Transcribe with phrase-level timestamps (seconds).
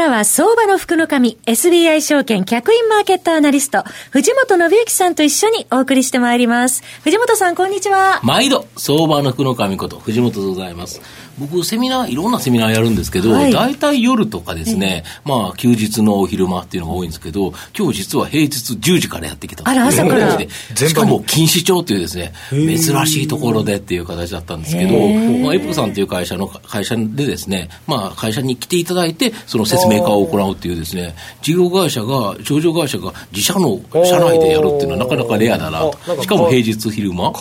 [0.00, 6.82] からは相場の福の神、SBI 証券客員マーケットアナリスト、藤本信之さんと一緒にお送りしてまいります。
[7.04, 8.18] 藤本さん、こんにちは。
[8.22, 11.02] 毎度、相場の福の神こと、藤本でございます。
[11.40, 20.38] 僕、セミナー、いろんなセミナーやるんですけど、はい、大体夜とかですね、まあ、休日のお昼間っていうのが多いんですけど、今日実は平日10時からやってきたあら、朝から。
[20.38, 24.98] しかも、錦糸町というですね、珍しいところでっていう形だったんですけど、
[25.42, 37.32] まあ、エプさんという会社の、会社でですね、まあ、会社に来ていただいて、その説明会を行うっていうですね、事業会社が、上場会社が自社の社内でやるっていうのはなかなかレアだなしかも平日昼間。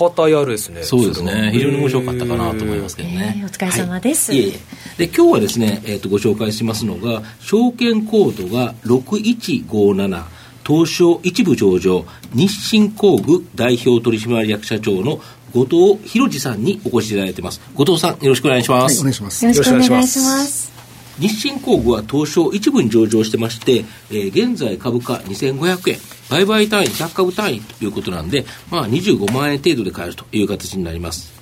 [0.45, 0.83] るですね。
[0.83, 1.49] そうですね。
[1.51, 3.43] 非常に面白かったかなと思いますけどね。
[3.45, 4.31] お疲れ様です。
[4.31, 4.53] はい、いえい
[4.97, 5.07] え。
[5.07, 10.23] で、今日はですね、えっ、ー、と、ご紹介しますのが、証券コードが6157、
[10.67, 15.19] 東証一部上場、日清工具代表取締役社長の
[15.53, 17.59] 後藤博二さんにお越しいただいてます。
[17.73, 18.97] 後藤さん、よろしくお願いします。
[18.97, 19.45] はい、お願いします。
[19.45, 20.79] よろしくお願いします。
[21.19, 31.38] 日清工具は東証一部に上場してまして、えー、現在株価2500円、売買単位100株単位ということなんで、まあ25万円程度で買えるという形になります。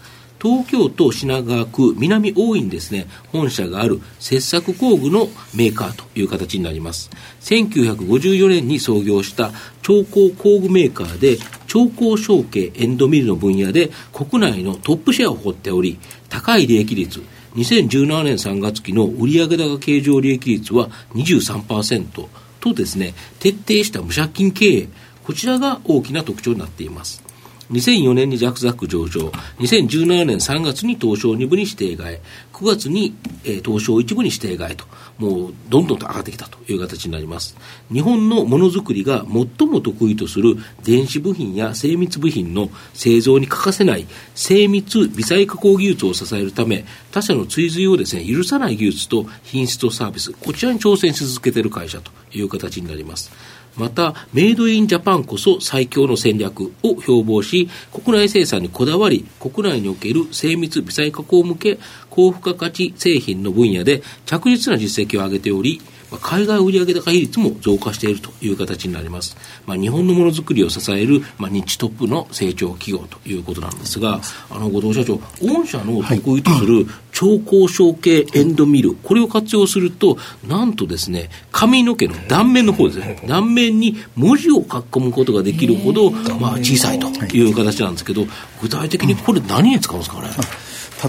[0.47, 7.09] 東京都品川区南大井にですね、本社がある切削工具のメーカーという形になります。
[7.41, 17.21] 1954年に創業した超高工具メーカーで、超高小径エンドミルの分野で国内のトップシェアを誇っており、高い利益率、
[17.55, 22.25] 2017年3月期の売上高経常利益率は23%
[22.61, 24.87] とですね、徹底した無借金経営、
[25.25, 27.26] こちらが大きな特徴になっています。
[27.71, 29.29] 2004年にジャクザク上場、
[29.59, 32.19] 2017年3月に東証2部に指定外、
[32.53, 34.85] 9月に、えー、東証1部に指定外と、
[35.17, 37.57] もうどんどんと上がってきたという形になります。
[37.91, 53.31] 日本のものづくりが最も得意とする電子部品や精密部品の製造に欠かせない精密微細加工技術を支えるため、他社の追随をですね、許さない技術と品質とサービス、こちらに挑戦し続けている会社という形になります。
[53.77, 61.77] また、メイドインジャパンこそ最強の戦略を標榜し、国内生産にこだわり、国内における精密微細加工向け
[62.09, 65.79] 高付加価値製品の分野で着実な実績を上げており、
[66.21, 69.35] 海外売上高比率も増加しているという形になります。
[69.65, 88.25] まあ、日本のものづくりを支える、まあ、日トップの成長企業ということなんですが、あの、後藤社長、御社の得意とする超高小径エンドミル、これを活用すると、なんとですね、髪の毛の断面の方ですね、断面に文字を書き込むことができるほど、まあ、小さいという形なんですけど、
[88.61, 90.29] 具体的にこれ何に使うんですかね？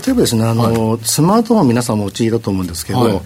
[0.05, 3.21] 例えばですね、あの、はい、スマートフォン皆さんお持ちだと思うんですけど、はい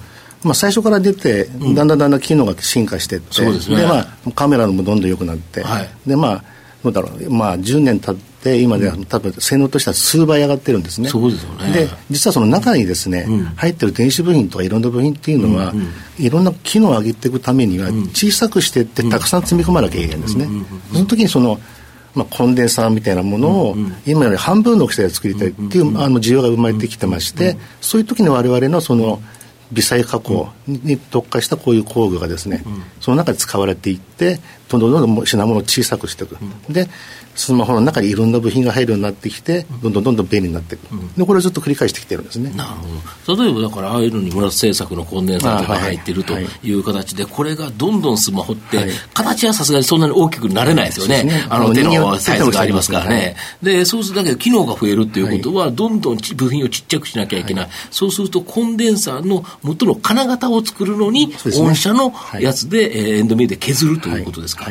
[0.45, 1.45] まあ、最初から出て、
[1.75, 6.45] だんだんだんだん機能が進化していって、うん、で、ね、まあ、カメラもどんどん良くなって、はい、でまあ
[6.83, 11.09] どうだろう、まあ、10年経って今では多分性能としては数倍上がってるんですね。
[11.09, 11.73] そうですよね。
[11.73, 20.49] で、実はその中にですね、うん、入ってる電子部品とかいろんな部品っていうのは、うんうん、いろんな機能を上げていくためには、小さくしていってたくさん積み込まなきゃいけないんですね。
[20.93, 21.61] その時にその、
[22.15, 29.23] まあ、コンデンサーみたいなものを今より半分の大きさで作りたいっていうあの需要が生まれてきてまして、そういう時に我々のその
[29.73, 32.63] 微細加工に特化したこういう工具がですね、
[33.01, 34.39] その中で使われていって
[34.81, 36.37] どんどんどんどん品物を小さくしていく、
[36.69, 36.89] で
[37.35, 40.83] スマホの中にいろんな部品が入るようになってきて、どんどんどんどん便利になっていく、
[41.17, 42.51] でこれをずっと繰り返してきてるんですね。
[42.51, 42.71] なる
[43.27, 43.45] ほど。
[43.45, 51.47] 例えばだからああいうのに村津製作のコンデンサーとか入ってるという形で、これがどんどんスマホって、形はさすがにそんなに大きくなれないですよね、ね。
[51.49, 64.62] あの手のサイズがありますからね、でそうするだけど機能が増えるっていうことは、どんどん部品をちっちゃくしなきゃいけない、そうするとコンデンサーの元の金型を作るのに、御社のやつで、えエンドメイで削るということですか。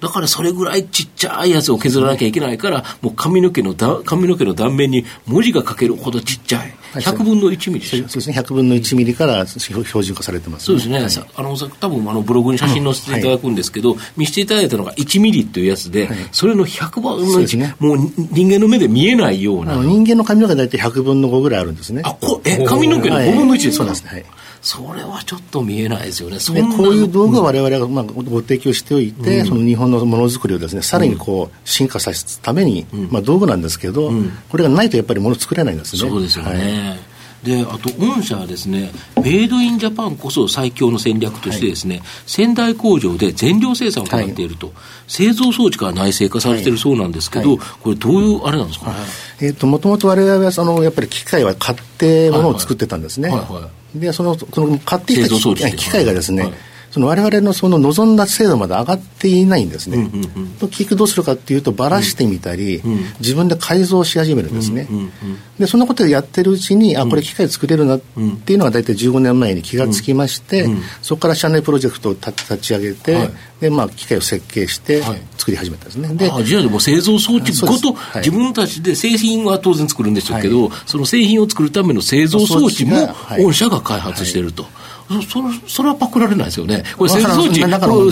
[0.00, 6.74] だからそれぐらいちっちゃいやつを削らなきゃいけないから、もう髪の毛のだ髪の毛の断面に文字が書けるほどちっちゃい。
[6.94, 13.98] 100分の1ミリそうですね、100分の1ミリから標準化されてます、ね、そうですね、はい、あの多分あのブログに写真載せていただくんですけど、うん。
[13.98, 19.76] はい、見せていただいたのが1ミリっていうやつで、はい、それの100分の1、ね、もう人間の目で見えないような。
[19.76, 22.02] 人間の髪の毛大体100分の5ぐらいあるんですね。
[22.04, 24.24] あこえ髪の毛の5分の1ですか、そうですね。
[24.62, 26.38] はいそれはちょっと見えないですよね。
[26.38, 26.60] そこ
[26.90, 36.08] ういう道具を我々がまあご提供しておいて、うん、その日本のものづくりをですね、さらにこう進化させるために、うん、まあ道具なんですけど、うん、これがないとやっぱりもの作れないんですね。
[36.08, 36.50] そうですよね。
[36.50, 37.12] はい
[37.42, 44.76] で、あと、御社はですね、メイドインジャパンこそ最強の戦略としてですね、はい、仙台工場で全量生産を行っていると、はい、
[45.08, 48.94] 製造装置から内製化されているそうなんですけど、はい、これ、どういうあれなんですかね？
[49.40, 53.28] えっ、と、もともと我々は、その、やっぱり機械は買ってものを作ってたんですね。
[53.30, 53.38] はい。
[53.40, 55.20] はい、で、その、この買ってき
[55.60, 56.52] た機械がですね、
[56.92, 59.96] その我々のその望んだ精度まで上がっていないんですね。
[59.96, 64.86] うんうんうん、と結局どうするかっていうとばらしてみたり、うんうん、自分で改造し始めるんですね。
[64.90, 65.10] うんうんうん、
[65.58, 68.00] でそんなことでやってるうちにあこれ機械作れるなっ
[68.44, 70.72] ていうのが大体15年前に気がつきまして、うん。
[70.72, 73.30] うん、そこから社内プロジェクトを立ち上げて、はい、
[73.62, 75.02] でまあ、機械を設計して
[75.38, 76.08] 作り始めたんですね。
[76.08, 84.66] はい、であじゃあでも製造装置ごと、はい、自分たちで製品は当然作るんでしょうけど、その製品を作るための製造装置も御社が開発していると。
[85.08, 86.84] そそれはパクられないですよね。
[86.96, 87.60] これ製造装置、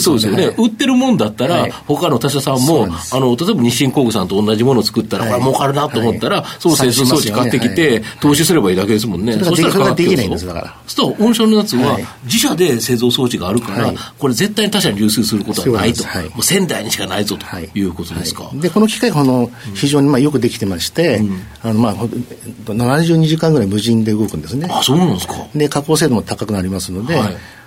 [0.01, 9.39] そうですよね、売ってるもんだったら、他の他社さんも、あの、例えば日清工具さんと同じものを作ったら、これ儲かるなと思ったら、その製造装置買ってきて、投資すればいいだけですもんね。
[9.43, 10.75] そしたらできないんですだから。
[10.87, 16.05] そうすると、御社のやつは、自社で製造装置があるから、これ絶対に他社に流通することはないと。
[16.05, 17.47] もう仙台にしかないぞと
[17.79, 17.83] い。
[17.83, 18.51] うことですか。
[18.55, 21.23] で、この機械、この、非常にまあよくできてまして、
[21.63, 24.69] あの、まあ、72時間ぐらい無人で動くんですね。
[24.71, 25.35] あ、そうなんですか。
[25.55, 27.15] で、加工精度も高くなりますので、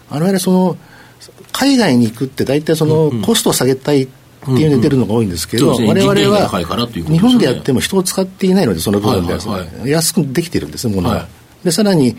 [0.10, 0.78] 我々その
[1.52, 4.08] 海外に行くって大体そのコストを下げたいっ
[4.46, 11.28] ていうので出るのが多いんですけど、我々は日本でやっても人を使っていないのでその部分では安くできてるんですものは。
[11.64, 12.18] でさらに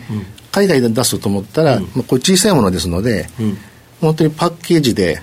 [0.51, 3.27] 海外で出すと思ったら、まあ、これ小さいものですので、
[4.05, 5.21] 本当にパッケージで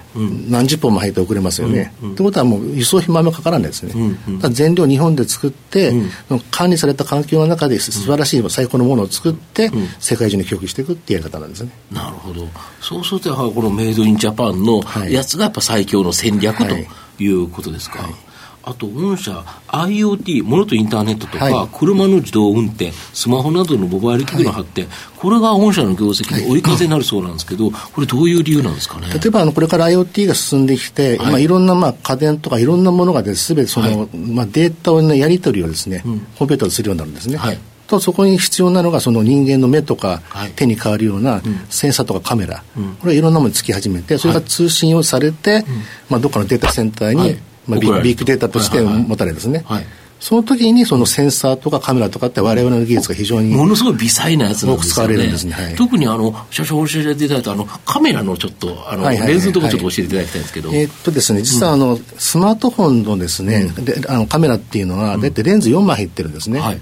[0.49, 1.93] 何十本も入って送れますよね。
[2.01, 3.93] と、うん、いうことはもう輸送費もかからないですね。
[3.95, 5.91] うんうん、全量日本で作って、
[6.31, 11.71] うん、管理された環境の中で素晴らしい最高のものを作って、世界中に供給していくっていうやり方なんですね。
[11.91, 12.49] なるほど。
[12.81, 16.77] そうするとやはりこのメイドインジャパンのやつがやっぱ最強の戦略と
[17.23, 17.99] いうことですか。
[18.03, 18.32] はいはい
[18.65, 29.09] あと、御社、IoT、ものとインターネットとか、はい、車の自動運転、スマホなどのモバイル機器の発展、はい、これが御社の業績の追い風になるそうなんですけど、これ、どういう理由なんですかね？
[29.13, 31.33] 例えば、あのこれから IoT が進んできて、はい。
[31.33, 37.37] まあ、いろんなまあ家電とかいろんなものがすべてその、まあ、データのやり取りをですね、うん、コンピューターでするようになるんですね。
[37.37, 37.59] はい。
[37.89, 40.23] とそこに必要なのがその人間の目とか
[40.57, 45.65] 手に変わるようなセンサーとかカメラ、うん、これはいろんなものにつき始めてそれが通信をされて、はい、
[46.09, 47.37] まあ、どっかのデータセンターに
[47.67, 49.59] まあ、ビッグデータとして持たれるんですね。
[49.59, 54.89] はいはいはいその時にそのセンサーとかカメラとかって我々の技術が非常にものすごい微細なやつなんですよね。
[54.93, 55.53] 使われるんですね。
[55.53, 60.71] はい、特にあの、社長教えていただいたあの、カメラのちょっと、あの、はいはいはいレンズのところちょっと教えていただきたいんですけど。
[60.73, 66.61] えー、っとですね、実はあの、うん、スマートフォンのですね、うん、であのカメラっていうのは、だいたいレンズ4枚入ってるんですね。
[66.61, 66.81] はい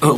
[0.00, 0.16] あの、あ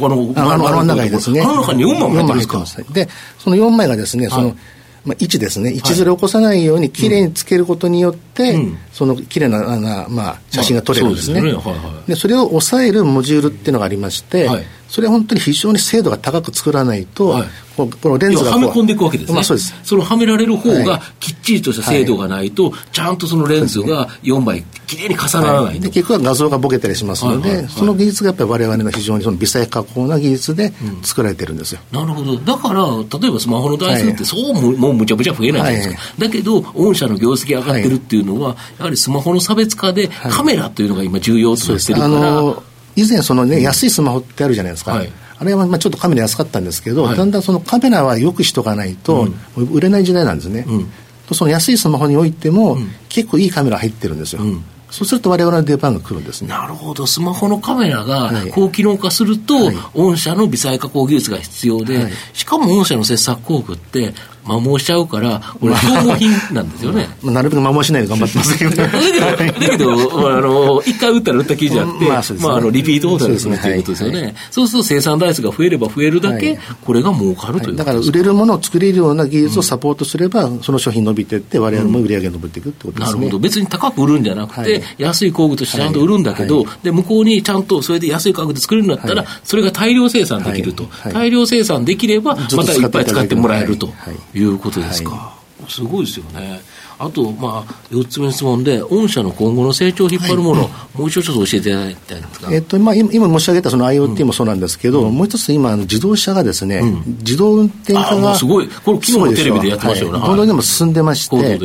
[0.58, 1.40] の、あの中にですね。
[1.40, 2.92] あの中に4枚入ってるんですか？
[2.92, 3.08] で、
[3.38, 4.54] その4枚がですね、その、
[5.04, 11.40] まあ、位置ですね、位置ずれを起こさないようにきれいにつけることによって、うん、そのきれいなまあ、写真が撮れるんですね。
[11.40, 11.78] まあ、そで、ね。
[11.78, 19.74] はいはい、それを抑えるモジュールっていうのがありまして、はい、それは本当に非常に精度が高く作らないと、はい、このレンズがはめ込んでいくわけですね、まあ、そうです。
[19.84, 32.36] そのはめられる方がきっちりとした精度がないと、はい、ちゃんとそのレンズが4枚きれいに重ならない、はい、で結局は画像がボケたりしますので、はいはいはい、その技術がやっぱりわれわれの非常にその微細加工な技術で作られてるんですよ、うん、なるほど。
[32.38, 32.86] だから
[33.20, 42.67] 例えばスマホの台数ってそうも,、もうむちゃむちゃ増えないじゃないですか、はい、だけど御社の業績上がってるっていうのは、やはりスマホの差別化でカメラというのが今重要となってるから、
[42.98, 45.12] 以前そのね、安いスマホってあるじゃないですか、はい。
[45.38, 50.64] あれはまあちょっとカメラ安かったんですけど、はい、だんだんそのカメラはよくしとかないと、売れない時代なんですね。
[50.66, 50.88] うん、
[51.32, 52.76] その安いスマホにおいても、
[53.08, 54.42] 結構いいカメラ入ってるんですよ。
[54.42, 54.64] うん。
[54.90, 56.48] そうすると我々の出番が来るんですね。
[56.48, 57.06] なるほど。
[57.06, 64.14] スマホのカメラが高機能化すると、はい、御社の微細加工技術が必要で、はい、しかも御社の切削工具って、
[64.48, 67.08] 摩耗しちゃうから、これ、消耗品なんですよね。
[67.22, 69.92] まあ、なるべく摩耗しないで頑張ってますけど、 だけど、
[70.28, 74.34] あの、一回打ったら打った記事あって、まあ、まあ、あの、リピートオーダーですね、ということですよね。
[74.50, 83.20] そうすると生産台数が増えれば増えるだけ、これが儲かるというだから売れるものを作れるような技術をサポートすれば、その商品伸びていって、我々も売り上げ伸びていくってことですね。
[83.20, 83.38] なるほど。
[83.38, 90.88] 別に高く売るんじゃなくて、安い工具としてちゃんと売るんだけど、で、向こうにちゃんとそれで安い価格で作れるんだったら、それが大量生産できると。
[91.12, 93.92] 大量生産できれば、またいっぱい使ってもらえると
[94.38, 95.36] いうことですか。
[95.68, 96.60] すごいですよね。
[97.00, 110.18] あと、まあ、4つ目の質問で、御社の今後の成長を引っ張るもの、はい、もう一度ちょっと教えていただきたいんですが、えっとまあ、今申し上げたその IoT もそうなんですけど、うん、もう一つ今、自動車がですね、うん、自動運転化がすごい、これ、昨日もテレビでやってましたよね。
[110.18, 111.58] はい、どんでも進んでまして、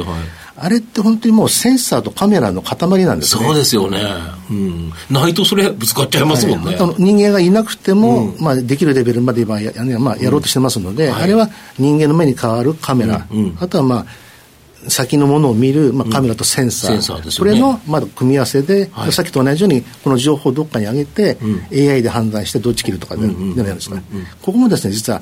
[0.56, 3.46] あれって本当にもうセンサーとカメラの塊なんですね。
[3.46, 4.00] そうですよね。
[4.52, 4.94] うん。
[5.10, 6.76] ないとそれぶつかっちゃいますもんね。
[6.76, 14.06] はい、人間がいなくても、うん、まあできるレベルまで今や,、まあ、やろうとしてますので、うんはい、あれは人間の目に変わるカメラ、うん、あとはまあ
[14.90, 24.02] 先のものを見る、まあ、カメラとセンサー、うんサーね、これの、まあ、組み合わせで、はい、さっきと同じようにこの情報をどっかに上げて、うん、AI で判断してどっち切るとかで、うんうん、ですか、
[24.42, 25.22] ここもですね実は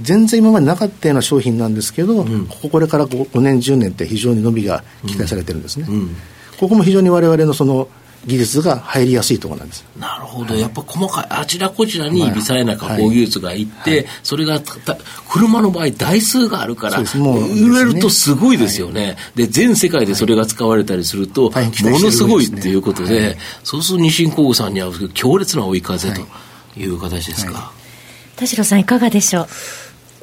[0.00, 2.30] 全然今までなかったような商品なんですけど、こ
[2.62, 5.86] ここれから 5, 5年10年って非常に伸びが期待されてるんですね、
[6.58, 7.88] ここも非常に我々のその
[8.26, 9.84] 技術が入りやすいところなんです。
[9.96, 13.98] なるほど、はい、やっぱ細かいあちらこちらに微細な加工技術がいって、はい。
[13.98, 14.60] はい、それが
[15.30, 17.04] 車の場合台数があるから売
[17.78, 21.50] れるとすごいですよね、で全世界でそれが使われたりすると、も
[22.00, 26.20] のすごいっていうことで、そうすると日清工具さんには強烈な追い風と
[26.76, 26.86] い。
[26.86, 27.72] う形ですか、
[28.36, 29.48] 田代さんいかがでしょう？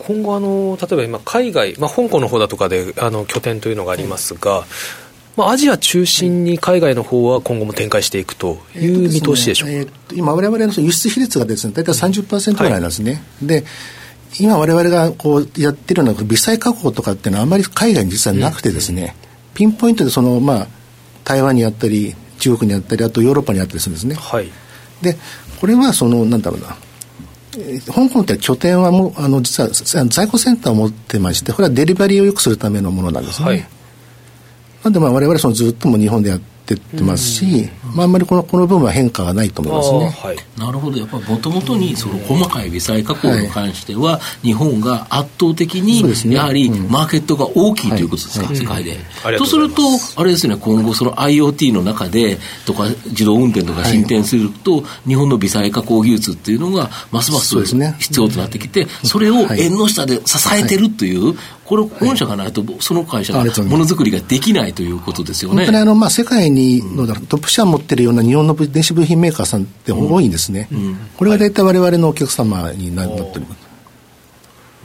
[0.08, 4.66] 今後あの、例えば今、海外、まあ、香港の方だとかであの拠点というのがありますが、
[5.36, 13.14] まあ、アジア中心に海外の方は今後も展開していくという見通しでしょうか、えーねえー、今、われわれの輸出比率がですね大体30%ぐらいなんですね。
[13.14, 13.66] はい、で
[14.40, 19.16] 今、われわれがこうやってるのは、微細加工とかっていうのは、あまり海外に実はなくてですね、
[19.52, 20.68] うん、ピンポイントでその、まあ、
[21.24, 24.16] 台湾にあったり、中国にあったり、あとヨーロッパにあったりするんですね。
[24.16, 24.52] はい、
[25.02, 25.18] で、
[25.62, 26.76] これはその、なんだろうな、
[27.86, 33.48] 香港って拠点はもうあの実は在庫センターを持ってましてこれはデリバリーを良くするためのものなんですね。
[33.48, 33.68] はい、
[34.84, 40.10] なんでまあ我々そのずっとも日本でやってってってますし、まあ、あんまりこのこの部分は変化はないと思いますね。
[40.10, 48.98] はい、なるほど、やっぱりもともとにその細かい微細加工に関しては、日本が圧倒的にやはりマーケットが大きいということですか、世界で。
[49.38, 49.56] とす。
[49.56, 49.82] ると、
[50.16, 65.66] あれですね、今後、その IoT の中でとか、自動運転とか進展すると、日本の微細加工技術っていうのが、ますます必要となってきて、それを縁の下で支えてるという、これ、本社がないと、その会社がものづくりができないということですよね。
[65.66, 70.70] 本当にあの、まあ、世界にのトップシェア持ってるような日本の電子部品メーカーさんって多いんですね。
[71.18, 73.66] これが大体我々のお客様になっております。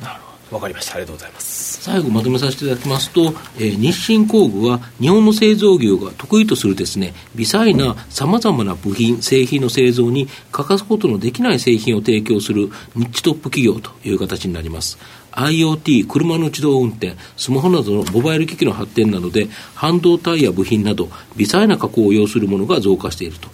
[0.02, 0.56] なるほど。
[0.56, 0.94] わかりました。
[0.94, 1.82] ありがとうございます。
[1.82, 14.99] 最後まとめさせていただきますと、えー、日清工具は日本の製造業が得意とするですね、微細なさまざまな部品、製品の製造に欠かすことのできない製品を提供するニッチトップ企業という形になります。
[15.32, 23.49] IoT、車の自動運転、スマホなどのモバイル機器の発展などで、半導体や部品など、微細な加工を要するものが増加していると。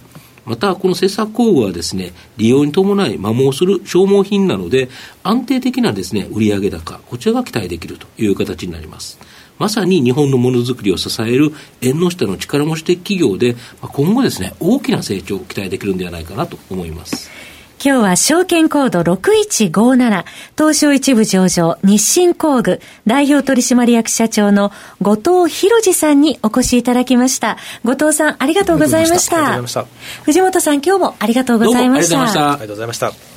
[0.45, 4.89] また、この切削工具はですね、利用に伴い摩耗する消耗品なので、
[5.21, 9.19] 安定的なですね、売上高、こちらが期待できるという形になります。
[9.59, 17.29] まさに日本のものづくりを支える縁の下の力持ち的企業で、今後ですね、大きな成長を期待できるんではないかなと思います。
[17.83, 20.25] 今日は証券コード6157
[20.57, 27.57] 東証一部上場日清工具代表取締役社長の後藤博二さんにお越しいただきました。
[27.83, 29.61] 後藤さんありがとうございました。
[30.23, 32.21] 藤本さん今日もありがとうございました。
[32.21, 33.36] ありがとうございました。